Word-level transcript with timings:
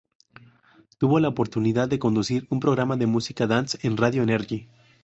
Tuvo 0.97 1.19
la 1.19 1.27
oportunidad 1.27 1.87
de 1.87 1.99
conducir 1.99 2.47
un 2.49 2.59
programa 2.59 2.97
de 2.97 3.05
música 3.05 3.45
dance 3.45 3.77
en 3.83 3.97
radio 3.97 4.23
Energy. 4.23 4.67